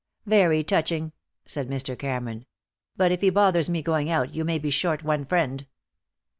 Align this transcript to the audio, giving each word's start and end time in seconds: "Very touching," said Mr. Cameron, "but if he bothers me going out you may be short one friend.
"Very 0.25 0.63
touching," 0.63 1.11
said 1.45 1.69
Mr. 1.69 1.95
Cameron, 1.95 2.47
"but 2.97 3.11
if 3.11 3.21
he 3.21 3.29
bothers 3.29 3.69
me 3.69 3.83
going 3.83 4.09
out 4.09 4.33
you 4.33 4.43
may 4.43 4.57
be 4.57 4.71
short 4.71 5.03
one 5.03 5.25
friend. 5.25 5.67